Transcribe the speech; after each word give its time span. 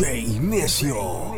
DJ 0.00 0.40
Necio. 0.40 1.29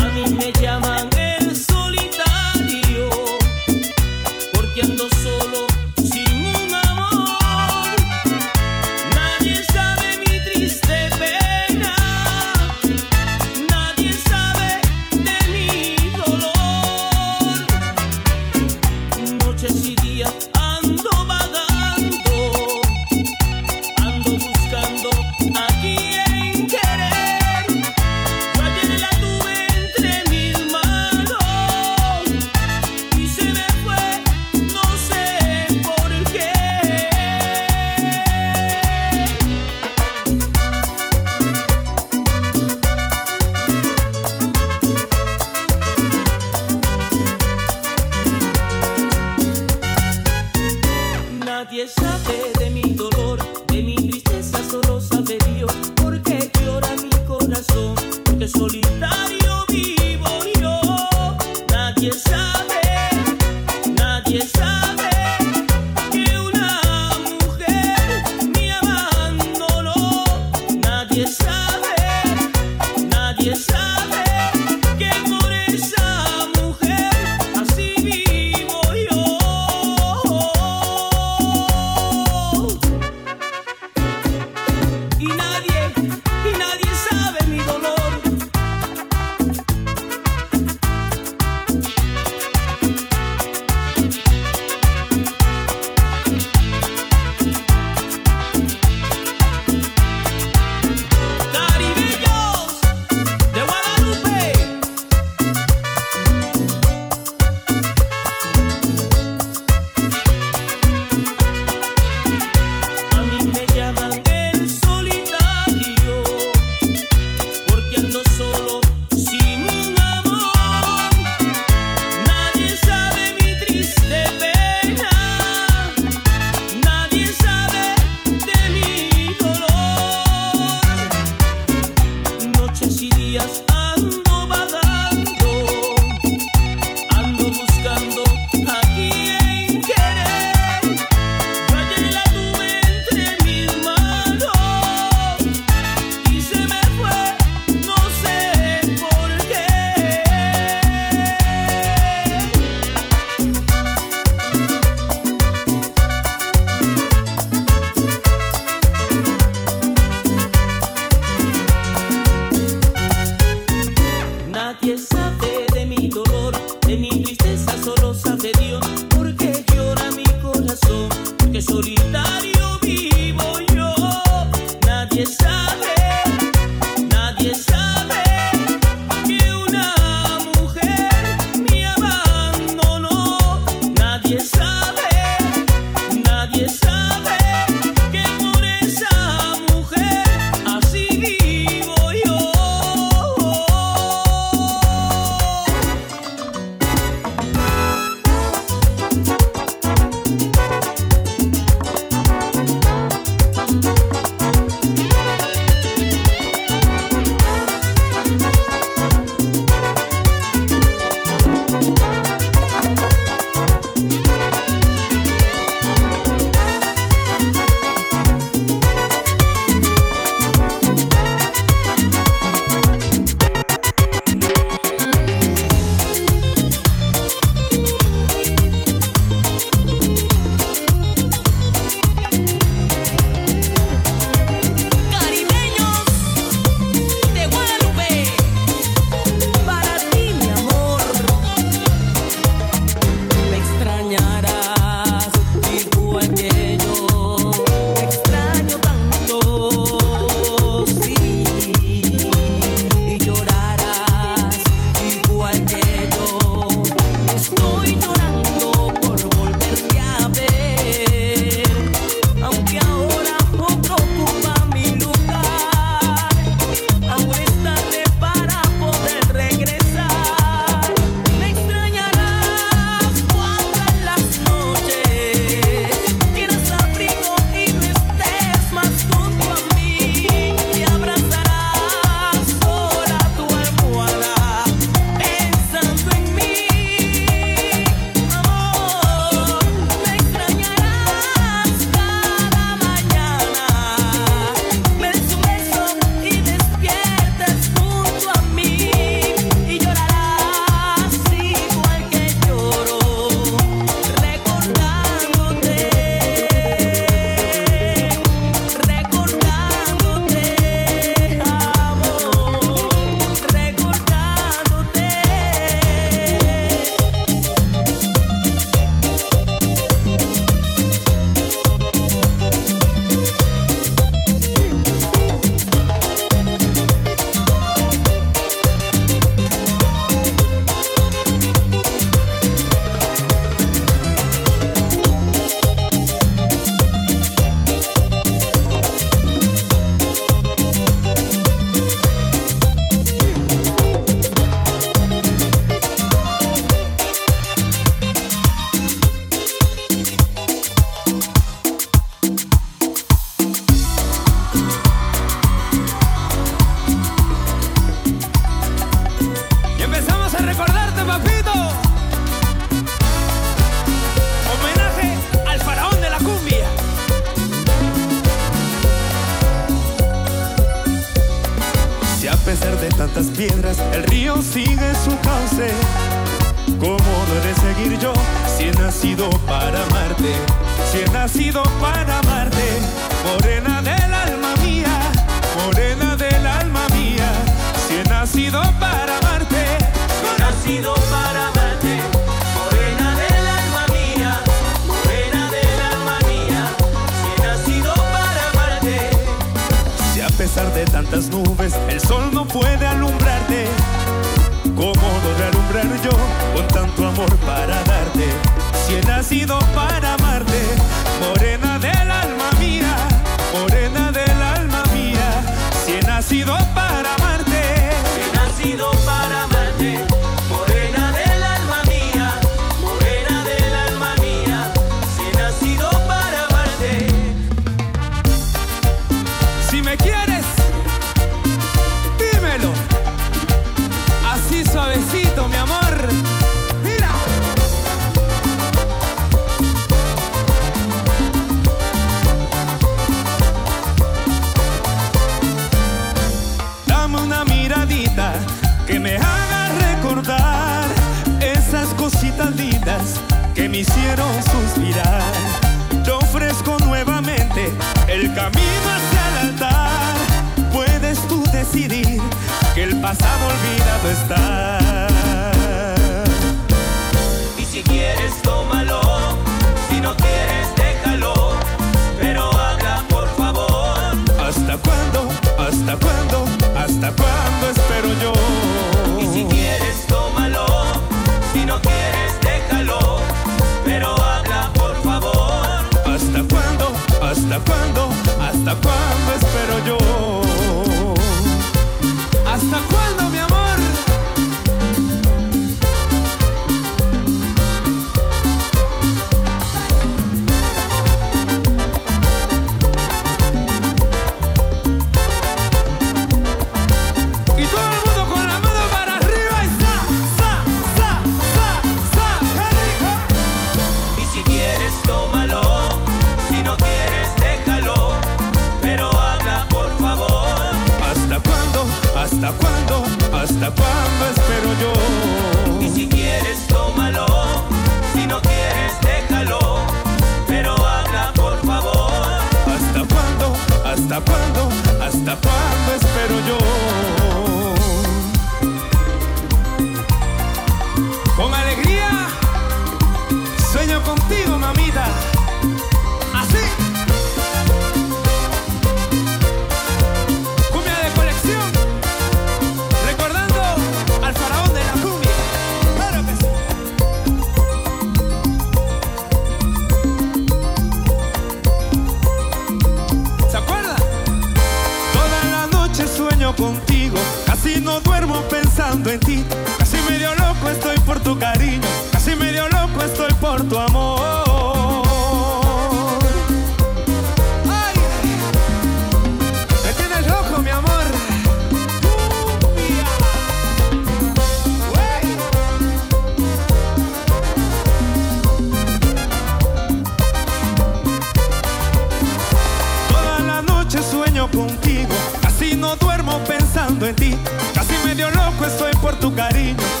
carinho. 599.35 600.00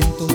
siento 0.00 0.29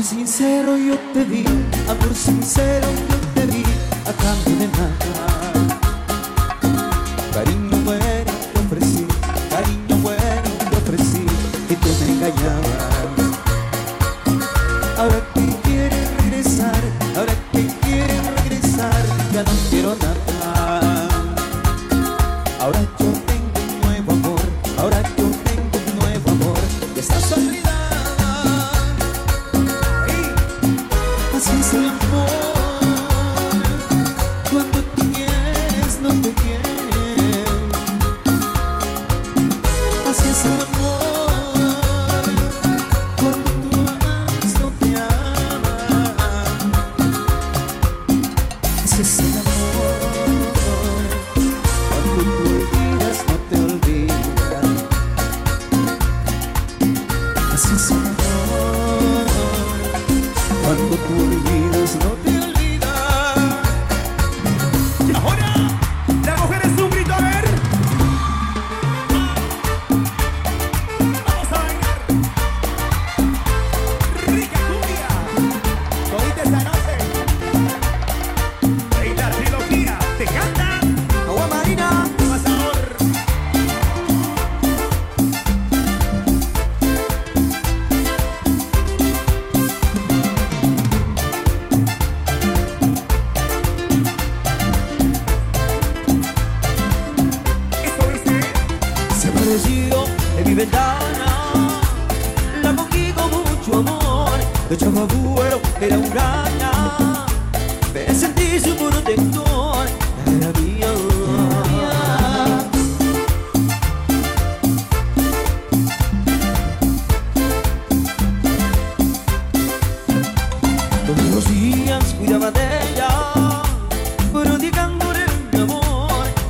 Amor 0.00 0.08
sincero 0.08 0.78
yo 0.78 0.98
te 1.12 1.26
di, 1.26 1.44
amor 1.86 2.14
sincero 2.14 2.88
yo 3.10 3.16
te 3.34 3.46
di, 3.48 3.62
a 4.06 4.12
cambio 4.14 4.56
de 4.56 4.66
nada. 4.66 4.96
Cariño 7.34 7.69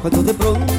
amor. 0.01 0.11
Cuando 0.11 0.23
de 0.23 0.35
pronto, 0.35 0.70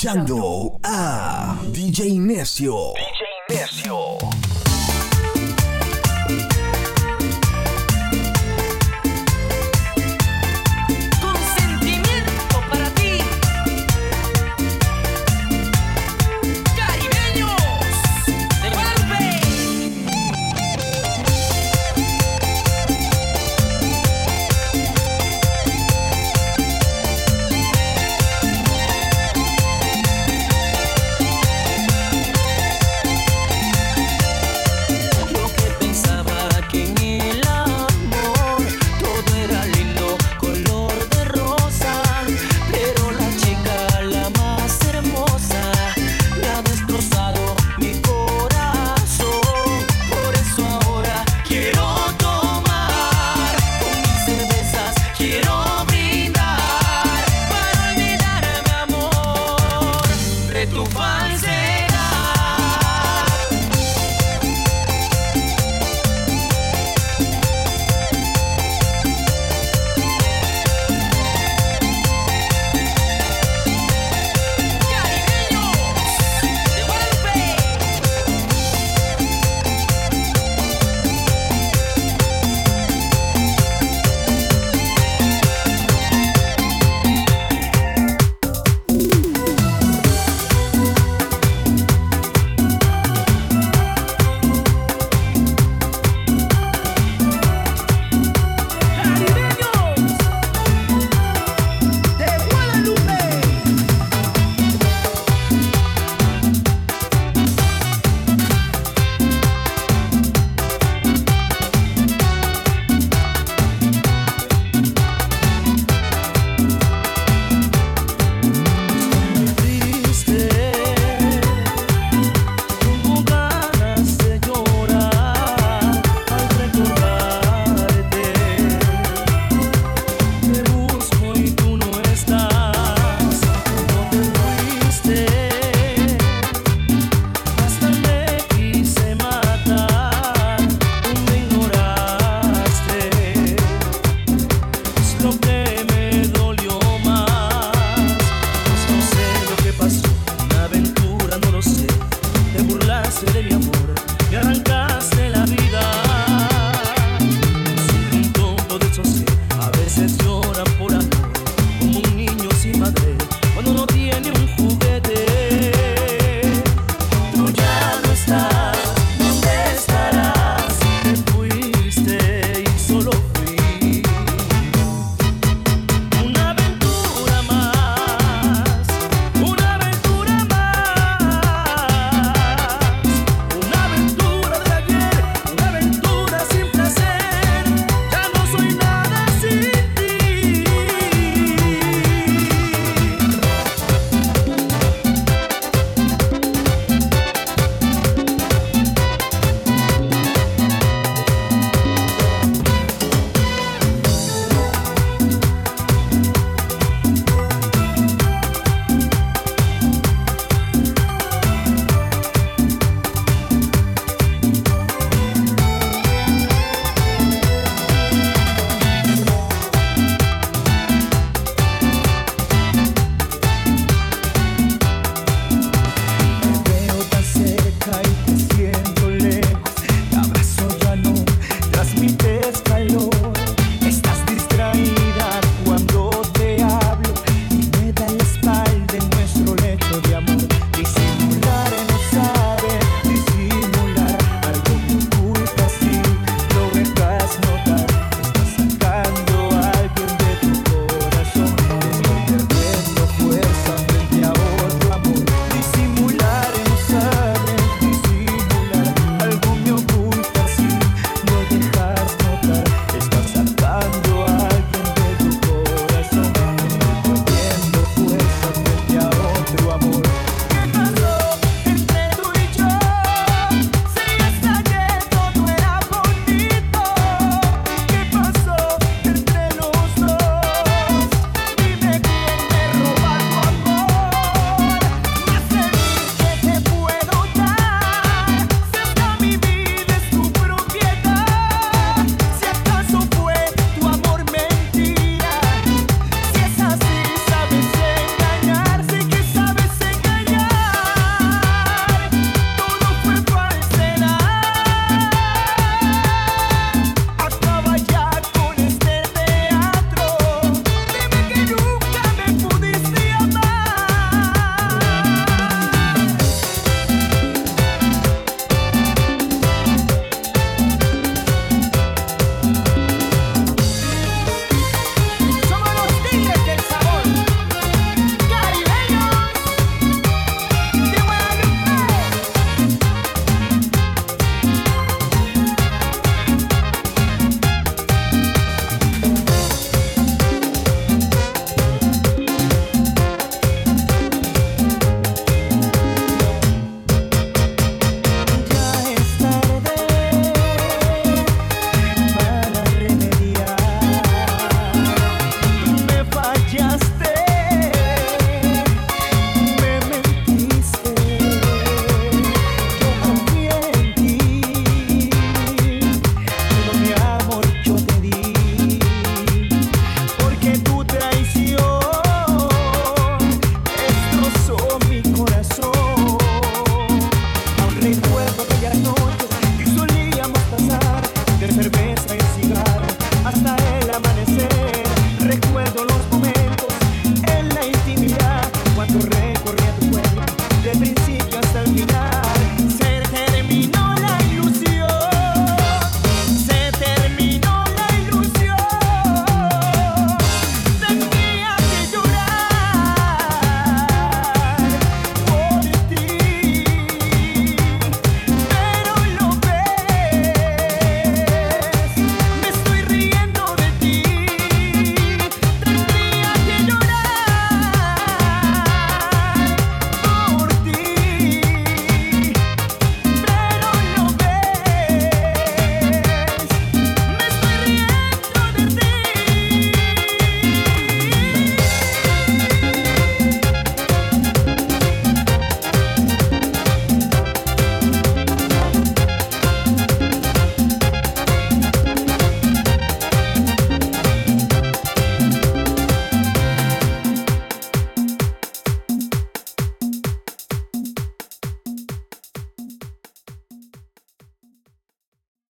escuchando 0.00 0.80
a 0.82 1.60
DJ 1.74 2.18
Necio. 2.20 2.94